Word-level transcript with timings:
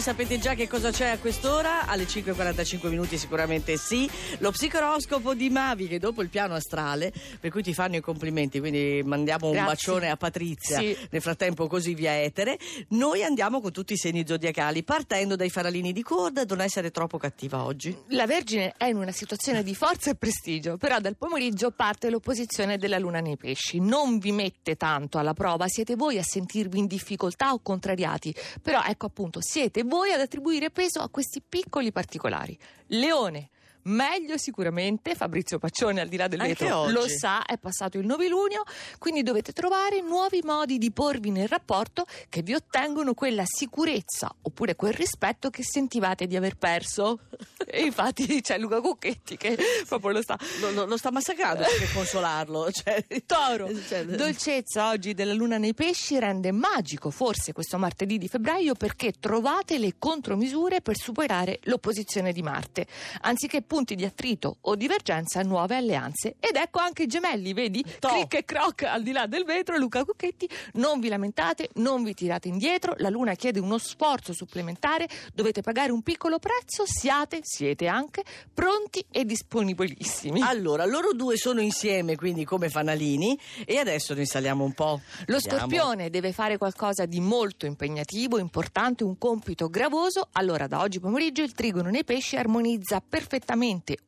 Voi 0.00 0.08
sapete 0.08 0.38
già 0.38 0.54
che 0.54 0.66
cosa 0.66 0.90
c'è 0.90 1.08
a 1.08 1.18
quest'ora? 1.18 1.84
Alle 1.84 2.04
5.45 2.04 2.88
minuti 2.88 3.18
sicuramente 3.18 3.76
sì. 3.76 4.08
Lo 4.38 4.50
psicoroscopo 4.50 5.34
di 5.34 5.50
Mavi 5.50 5.88
che 5.88 5.98
dopo 5.98 6.22
il 6.22 6.30
piano 6.30 6.54
astrale, 6.54 7.12
per 7.38 7.50
cui 7.50 7.62
ti 7.62 7.74
fanno 7.74 7.96
i 7.96 8.00
complimenti, 8.00 8.60
quindi 8.60 9.02
mandiamo 9.04 9.48
un 9.48 9.52
Grazie. 9.52 9.68
bacione 9.68 10.08
a 10.08 10.16
Patrizia, 10.16 10.78
Sì. 10.78 10.96
nel 11.10 11.20
frattempo 11.20 11.66
così 11.66 11.92
via 11.92 12.18
etere. 12.18 12.58
Noi 12.92 13.22
andiamo 13.22 13.60
con 13.60 13.72
tutti 13.72 13.92
i 13.92 13.98
segni 13.98 14.24
zodiacali, 14.26 14.84
partendo 14.84 15.36
dai 15.36 15.50
faralini 15.50 15.92
di 15.92 16.02
corda, 16.02 16.44
non 16.48 16.62
essere 16.62 16.90
troppo 16.90 17.18
cattiva 17.18 17.62
oggi. 17.62 17.94
La 18.06 18.24
Vergine 18.24 18.72
è 18.78 18.86
in 18.86 18.96
una 18.96 19.12
situazione 19.12 19.62
di 19.62 19.74
forza 19.74 20.08
e 20.08 20.14
prestigio, 20.14 20.78
però 20.78 20.98
dal 20.98 21.18
pomeriggio 21.18 21.72
parte 21.72 22.08
l'opposizione 22.08 22.78
della 22.78 22.98
Luna 22.98 23.20
nei 23.20 23.36
pesci. 23.36 23.80
Non 23.80 24.16
vi 24.16 24.32
mette 24.32 24.76
tanto 24.76 25.18
alla 25.18 25.34
prova, 25.34 25.68
siete 25.68 25.94
voi 25.94 26.16
a 26.16 26.22
sentirvi 26.22 26.78
in 26.78 26.86
difficoltà 26.86 27.52
o 27.52 27.60
contrariati, 27.60 28.34
però 28.62 28.80
ecco 28.82 29.04
appunto, 29.04 29.42
siete 29.42 29.82
voi 29.82 29.88
ad 30.12 30.20
attribuire 30.20 30.70
peso 30.70 31.00
a 31.00 31.08
questi 31.08 31.42
piccoli 31.46 31.90
particolari. 31.90 32.56
Leone. 32.86 33.50
Meglio 33.82 34.36
sicuramente, 34.36 35.14
Fabrizio 35.14 35.58
Paccione 35.58 36.00
al 36.00 36.08
di 36.08 36.16
là 36.16 36.28
del 36.28 36.40
Anche 36.40 36.64
vetro 36.64 36.78
oggi. 36.80 36.92
lo 36.92 37.08
sa, 37.08 37.44
è 37.44 37.56
passato 37.58 37.98
il 37.98 38.06
novilunio, 38.06 38.62
quindi 38.98 39.22
dovete 39.22 39.52
trovare 39.52 40.00
nuovi 40.00 40.40
modi 40.44 40.78
di 40.78 40.90
porvi 40.92 41.30
nel 41.30 41.48
rapporto 41.48 42.04
che 42.28 42.42
vi 42.42 42.54
ottengono 42.54 43.14
quella 43.14 43.44
sicurezza 43.46 44.34
oppure 44.42 44.76
quel 44.76 44.92
rispetto 44.92 45.50
che 45.50 45.62
sentivate 45.62 46.26
di 46.26 46.36
aver 46.36 46.56
perso. 46.56 47.20
E 47.72 47.82
infatti 47.84 48.40
c'è 48.40 48.58
Luca 48.58 48.80
Cucchetti 48.80 49.36
che 49.36 49.56
proprio 49.86 50.10
lo 50.10 50.22
sta. 50.22 50.36
Lo, 50.60 50.72
lo- 50.72 50.86
lo 50.86 50.96
sta 50.96 51.12
massacrando 51.12 51.62
per 51.62 51.92
consolarlo. 51.92 52.68
Cioè, 52.80 53.04
Toro, 53.26 53.68
cioè, 53.86 54.04
dolcezza 54.06 54.88
oggi 54.88 55.14
della 55.14 55.34
luna 55.34 55.56
nei 55.56 55.72
pesci 55.74 56.18
rende 56.18 56.50
magico 56.50 57.10
forse 57.10 57.52
questo 57.52 57.78
martedì 57.78 58.18
di 58.18 58.26
febbraio 58.26 58.74
perché 58.74 59.12
trovate 59.20 59.78
le 59.78 59.94
contromisure 59.98 60.80
per 60.80 60.96
superare 60.96 61.60
l'opposizione 61.64 62.32
di 62.32 62.42
Marte. 62.42 62.86
Anziché 63.20 63.62
punti 63.70 63.94
di 63.94 64.04
attrito 64.04 64.56
o 64.62 64.74
divergenza, 64.74 65.42
nuove 65.42 65.76
alleanze. 65.76 66.34
Ed 66.40 66.56
ecco 66.56 66.80
anche 66.80 67.04
i 67.04 67.06
gemelli, 67.06 67.52
vedi? 67.52 67.84
To. 68.00 68.08
Cric 68.08 68.34
e 68.34 68.44
croc 68.44 68.82
al 68.82 69.04
di 69.04 69.12
là 69.12 69.26
del 69.26 69.44
vetro, 69.44 69.78
Luca 69.78 70.04
Cucchetti, 70.04 70.48
non 70.72 70.98
vi 70.98 71.06
lamentate, 71.06 71.68
non 71.74 72.02
vi 72.02 72.12
tirate 72.12 72.48
indietro, 72.48 72.94
la 72.96 73.10
luna 73.10 73.36
chiede 73.36 73.60
uno 73.60 73.78
sforzo 73.78 74.32
supplementare, 74.32 75.08
dovete 75.32 75.60
pagare 75.60 75.92
un 75.92 76.02
piccolo 76.02 76.40
prezzo, 76.40 76.82
siate, 76.84 77.42
siete 77.44 77.86
anche 77.86 78.24
pronti 78.52 79.04
e 79.08 79.24
disponibilissimi. 79.24 80.42
Allora, 80.42 80.84
loro 80.84 81.12
due 81.12 81.36
sono 81.36 81.60
insieme, 81.60 82.16
quindi 82.16 82.44
come 82.44 82.70
fanalini, 82.70 83.38
e 83.64 83.78
adesso 83.78 84.14
noi 84.14 84.26
saliamo 84.26 84.64
un 84.64 84.72
po'. 84.72 85.00
Lo 85.26 85.36
Andiamo. 85.36 85.58
scorpione 85.58 86.10
deve 86.10 86.32
fare 86.32 86.58
qualcosa 86.58 87.06
di 87.06 87.20
molto 87.20 87.66
impegnativo, 87.66 88.36
importante, 88.40 89.04
un 89.04 89.16
compito 89.16 89.68
gravoso. 89.68 90.26
Allora, 90.32 90.66
da 90.66 90.80
oggi 90.80 90.98
pomeriggio 90.98 91.42
il 91.42 91.52
trigono 91.52 91.88
nei 91.88 92.02
pesci 92.02 92.34
armonizza 92.34 93.00
perfettamente 93.00 93.58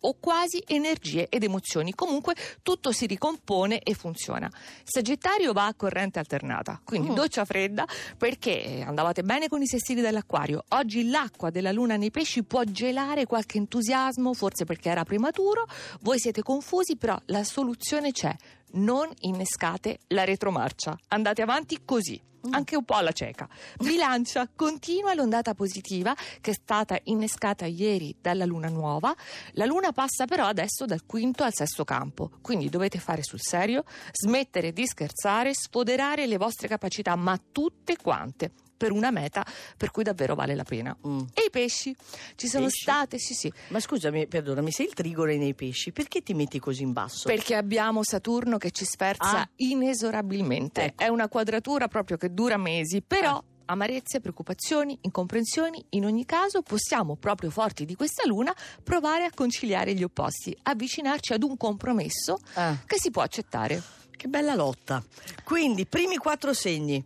o 0.00 0.14
quasi 0.18 0.62
energie 0.66 1.28
ed 1.28 1.42
emozioni. 1.42 1.92
Comunque 1.94 2.34
tutto 2.62 2.92
si 2.92 3.06
ricompone 3.06 3.80
e 3.82 3.94
funziona. 3.94 4.50
Sagittario 4.82 5.52
va 5.52 5.66
a 5.66 5.74
corrente 5.74 6.18
alternata, 6.18 6.80
quindi 6.84 7.10
Mm. 7.10 7.14
doccia 7.14 7.44
fredda 7.44 7.86
perché 8.16 8.82
andavate 8.86 9.22
bene 9.22 9.48
con 9.48 9.60
i 9.62 9.66
sestili 9.66 10.00
dell'acquario. 10.00 10.64
Oggi 10.70 11.08
l'acqua 11.08 11.50
della 11.50 11.72
luna 11.72 11.96
nei 11.96 12.10
pesci 12.10 12.42
può 12.42 12.62
gelare 12.64 13.26
qualche 13.26 13.58
entusiasmo, 13.58 14.32
forse 14.34 14.64
perché 14.64 14.88
era 14.90 15.04
prematuro. 15.04 15.66
Voi 16.00 16.18
siete 16.18 16.42
confusi, 16.42 16.96
però 16.96 17.18
la 17.26 17.44
soluzione 17.44 18.12
c'è 18.12 18.34
non 18.72 19.10
innescate 19.20 20.00
la 20.08 20.24
retromarcia. 20.24 20.98
Andate 21.08 21.42
avanti 21.42 21.80
così. 21.84 22.20
Anche 22.50 22.74
un 22.74 22.84
po' 22.84 22.94
alla 22.94 23.12
cieca. 23.12 23.48
Bilancia, 23.78 24.48
continua 24.56 25.14
l'ondata 25.14 25.54
positiva 25.54 26.12
che 26.40 26.50
è 26.50 26.54
stata 26.54 26.98
innescata 27.04 27.66
ieri 27.66 28.16
dalla 28.20 28.44
luna 28.44 28.68
nuova. 28.68 29.14
La 29.52 29.64
luna 29.64 29.92
passa 29.92 30.24
però 30.26 30.46
adesso 30.46 30.84
dal 30.84 31.06
quinto 31.06 31.44
al 31.44 31.54
sesto 31.54 31.84
campo, 31.84 32.30
quindi 32.40 32.68
dovete 32.68 32.98
fare 32.98 33.22
sul 33.22 33.40
serio, 33.40 33.84
smettere 34.10 34.72
di 34.72 34.86
scherzare, 34.86 35.54
sfoderare 35.54 36.26
le 36.26 36.36
vostre 36.36 36.66
capacità, 36.66 37.14
ma 37.14 37.40
tutte 37.52 37.96
quante 37.96 38.50
per 38.82 38.90
una 38.90 39.12
meta 39.12 39.46
per 39.76 39.92
cui 39.92 40.02
davvero 40.02 40.34
vale 40.34 40.56
la 40.56 40.64
pena. 40.64 40.96
Mm. 41.06 41.20
E 41.34 41.44
i 41.46 41.50
pesci? 41.50 41.94
Ci 42.34 42.48
sono 42.48 42.64
Pesci? 42.64 42.80
state, 42.82 43.18
sì 43.18 43.32
sì, 43.32 43.52
Ma 43.68 43.78
scusami, 43.78 44.26
perdonami, 44.26 44.72
sei 44.72 44.86
il 44.86 44.94
trigone 44.94 45.36
nei 45.36 45.54
pesci, 45.54 45.92
perché 45.92 46.20
ti 46.24 46.34
metti 46.34 46.58
così 46.58 46.82
in 46.82 46.92
basso? 46.92 47.28
Perché 47.28 47.54
abbiamo 47.54 48.02
Saturno 48.02 48.58
che 48.58 48.72
ci 48.72 48.84
sferza 48.84 49.38
Ah. 49.42 49.48
inesorabilmente. 49.56 50.82
Ecco. 50.82 51.02
È 51.04 51.06
una 51.06 51.28
quadratura 51.28 51.86
proprio 51.86 52.16
che 52.16 52.32
dura 52.34 52.56
mesi, 52.56 53.02
però. 53.02 53.36
Ah. 53.36 53.44
Amarezze, 53.64 54.20
preoccupazioni, 54.20 54.98
incomprensioni, 55.02 55.82
in 55.90 56.04
ogni 56.04 56.26
caso 56.26 56.60
possiamo, 56.62 57.14
proprio 57.14 57.48
forti 57.48 57.84
di 57.86 57.94
questa 57.94 58.26
luna, 58.26 58.52
provare 58.82 59.24
a 59.24 59.30
conciliare 59.32 59.94
gli 59.94 60.02
opposti, 60.02 60.54
avvicinarci 60.64 61.32
ad 61.32 61.42
un 61.44 61.56
compromesso 61.56 62.38
Ah, 62.54 62.76
che 62.84 62.96
si 62.98 63.10
può 63.12 63.22
accettare. 63.22 63.80
che 64.10 64.26
bella 64.28 64.54
lotta. 64.56 65.02
Quindi, 65.44 65.86
primi 65.86 66.16
quattro 66.16 66.52
segni. 66.52 67.02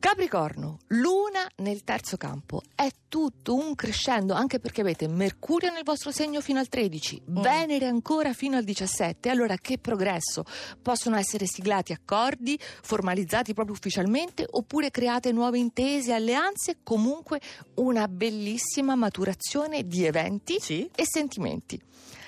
Capricorno, 0.00 0.78
luna 0.88 1.46
nel 1.56 1.84
terzo 1.84 2.16
campo, 2.16 2.62
è 2.74 2.88
tutto 3.06 3.54
un 3.54 3.74
crescendo 3.74 4.32
anche 4.32 4.58
perché 4.58 4.80
avete 4.80 5.06
Mercurio 5.06 5.70
nel 5.70 5.82
vostro 5.84 6.10
segno 6.10 6.40
fino 6.40 6.58
al 6.58 6.68
13, 6.68 7.22
Venere 7.26 7.84
ancora 7.84 8.32
fino 8.32 8.56
al 8.56 8.64
17, 8.64 9.28
allora 9.28 9.56
che 9.58 9.76
progresso! 9.76 10.44
Possono 10.80 11.16
essere 11.16 11.44
siglati 11.44 11.92
accordi, 11.92 12.58
formalizzati 12.58 13.52
proprio 13.52 13.74
ufficialmente 13.74 14.46
oppure 14.50 14.90
create 14.90 15.32
nuove 15.32 15.58
intese, 15.58 16.14
alleanze, 16.14 16.78
comunque 16.82 17.38
una 17.74 18.08
bellissima 18.08 18.94
maturazione 18.94 19.86
di 19.86 20.06
eventi 20.06 20.58
Sì? 20.60 20.90
e 20.94 21.04
sentimenti. 21.06 21.78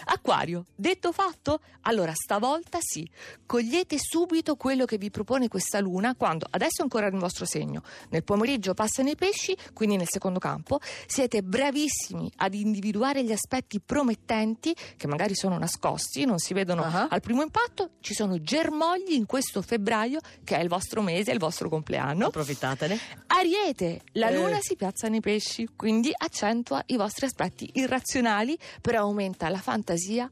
Acquario, 0.04 0.64
detto 0.74 1.12
fatto? 1.12 1.60
Allora 1.82 2.12
stavolta 2.14 2.78
sì, 2.80 3.08
cogliete 3.46 3.96
subito 3.98 4.56
quello 4.56 4.84
che 4.84 4.98
vi 4.98 5.10
propone 5.10 5.48
questa 5.48 5.80
luna 5.80 6.14
quando 6.14 6.46
adesso 6.50 6.80
è 6.80 6.82
ancora 6.82 7.08
nel 7.08 7.18
vostro 7.20 7.44
segno, 7.44 7.82
nel 8.10 8.22
pomeriggio 8.22 8.74
passa 8.74 9.02
nei 9.02 9.16
pesci, 9.16 9.56
quindi 9.72 9.96
nel 9.96 10.06
secondo 10.08 10.38
campo, 10.38 10.78
siete 11.06 11.42
bravissimi 11.42 12.30
ad 12.36 12.54
individuare 12.54 13.24
gli 13.24 13.32
aspetti 13.32 13.80
promettenti 13.80 14.74
che 14.96 15.06
magari 15.06 15.34
sono 15.34 15.58
nascosti, 15.58 16.24
non 16.24 16.38
si 16.38 16.54
vedono 16.54 16.82
Ah. 16.84 17.08
al 17.10 17.20
primo 17.20 17.42
impatto, 17.42 17.90
ci 18.00 18.14
sono 18.14 18.40
germogli 18.40 19.12
in 19.12 19.26
questo 19.26 19.62
febbraio 19.62 20.20
che 20.44 20.56
è 20.56 20.62
il 20.62 20.68
vostro 20.68 21.02
mese, 21.02 21.32
il 21.32 21.38
vostro 21.38 21.68
compleanno. 21.68 22.26
Approfittatene. 22.26 22.98
Ariete, 23.28 24.02
la 24.12 24.28
Eh. 24.28 24.34
luna 24.36 24.58
si 24.60 24.76
piazza 24.76 25.08
nei 25.08 25.20
pesci, 25.20 25.68
quindi 25.74 26.12
accentua 26.16 26.82
i 26.86 26.96
vostri 26.96 27.26
aspetti 27.26 27.68
irrazionali, 27.74 28.56
però 28.80 29.00
aumenta 29.00 29.48
la 29.48 29.58
fantasia, 29.58 29.90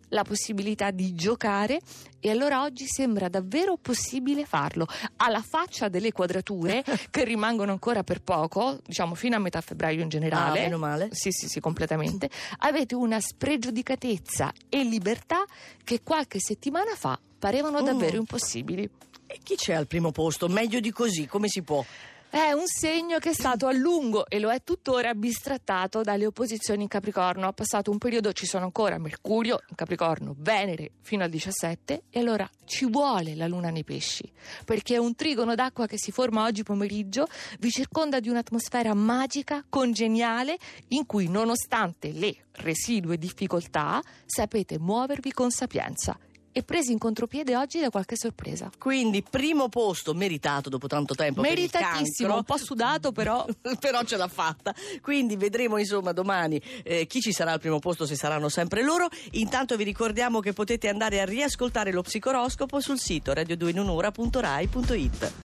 la 0.09 0.23
possibilità 0.23 0.91
di 0.91 1.15
giocare 1.15 1.81
e 2.21 2.31
allora 2.31 2.63
oggi 2.63 2.87
sembra 2.87 3.29
davvero 3.29 3.77
possibile 3.77 4.45
farlo. 4.45 4.87
Alla 5.17 5.43
faccia 5.43 5.89
delle 5.89 6.13
quadrature 6.13 6.85
che 7.11 7.25
rimangono 7.25 7.73
ancora 7.73 8.03
per 8.03 8.21
poco, 8.23 8.79
diciamo 8.87 9.15
fino 9.15 9.37
a 9.37 9.39
metà 9.39 9.61
febbraio 9.61 10.03
in 10.03 10.09
generale. 10.09 10.59
Ah, 10.59 10.63
meno 10.63 10.79
male. 10.79 11.09
Sì, 11.13 11.31
sì, 11.31 11.49
sì, 11.49 11.61
completamente. 11.61 12.29
Avete 12.59 12.95
una 12.95 13.21
spregiudicatezza 13.21 14.53
e 14.69 14.83
libertà 14.85 15.45
che 15.85 16.01
qualche 16.03 16.41
settimana 16.41 16.95
fa 16.95 17.19
parevano 17.39 17.81
Mm. 17.81 17.85
davvero 17.85 18.17
impossibili. 18.17 18.89
E 19.27 19.39
chi 19.43 19.55
c'è 19.55 19.75
al 19.75 19.87
primo 19.87 20.11
posto? 20.11 20.49
Meglio 20.49 20.81
di 20.81 20.91
così, 20.91 21.27
come 21.27 21.49
si 21.49 21.63
può? 21.63 21.85
È 22.33 22.53
un 22.53 22.69
segno 22.69 23.19
che 23.19 23.31
è 23.31 23.33
stato 23.33 23.67
a 23.67 23.73
lungo 23.73 24.25
e 24.29 24.39
lo 24.39 24.53
è 24.53 24.63
tuttora 24.63 25.15
bistrattato 25.15 26.03
dalle 26.03 26.27
opposizioni 26.27 26.83
in 26.83 26.89
Capricorno. 26.89 27.49
Ha 27.49 27.53
passato 27.53 27.91
un 27.91 27.99
periodo, 27.99 28.33
ci 28.33 28.47
sono 28.47 28.63
ancora 28.63 28.99
Mercurio 28.99 29.59
in 29.69 29.75
Capricorno, 29.75 30.37
Venere 30.39 30.93
fino 31.03 31.25
al 31.25 31.29
17 31.29 32.05
e 32.09 32.21
allora 32.21 32.49
ci 32.67 32.89
vuole 32.89 33.35
la 33.35 33.49
luna 33.49 33.71
nei 33.71 33.83
pesci 33.83 34.31
perché 34.65 34.97
un 34.97 35.17
trigono 35.17 35.57
d'acqua 35.57 35.87
che 35.87 35.99
si 35.99 36.13
forma 36.13 36.45
oggi 36.45 36.63
pomeriggio, 36.63 37.27
vi 37.59 37.71
circonda 37.71 38.21
di 38.21 38.29
un'atmosfera 38.29 38.95
magica, 38.95 39.65
congeniale, 39.69 40.57
in 40.89 41.07
cui 41.07 41.29
nonostante 41.29 42.13
le 42.13 42.45
residue 42.53 43.19
difficoltà 43.19 44.01
sapete 44.25 44.79
muovervi 44.79 45.33
con 45.33 45.51
sapienza. 45.51 46.17
E 46.53 46.63
presi 46.63 46.91
in 46.91 46.99
contropiede 46.99 47.57
oggi 47.57 47.79
da 47.79 47.91
qualche 47.91 48.17
sorpresa. 48.17 48.71
Quindi, 48.77 49.23
primo 49.23 49.69
posto 49.69 50.15
meritato 50.15 50.69
dopo 50.69 50.89
tanto 50.89 51.15
tempo. 51.15 51.43
Meritatissimo, 51.43 52.35
un 52.35 52.45
po' 52.45 52.57
sudato 52.57 53.13
però. 53.13 53.47
però 53.79 54.03
ce 54.03 54.17
l'ha 54.17 54.29
fatta. 54.29 54.75
Quindi 55.01 55.37
vedremo 55.37 55.79
insomma 55.79 56.13
domani 56.13 56.61
eh, 56.83 57.07
chi 57.07 57.21
ci 57.21 57.33
sarà 57.33 57.53
al 57.53 57.61
primo 57.61 57.79
posto, 57.79 58.05
se 58.05 58.17
saranno 58.17 58.49
sempre 58.49 58.83
loro. 58.83 59.09
Intanto 59.33 59.77
vi 59.77 59.85
ricordiamo 59.85 60.41
che 60.41 60.53
potete 60.53 60.89
andare 60.89 61.21
a 61.21 61.25
riascoltare 61.25 61.93
lo 61.93 62.03
psicoroscopo 62.03 62.81
sul 62.81 62.99
sito 62.99 63.33
radio2inunura.rai.it. 63.33 65.33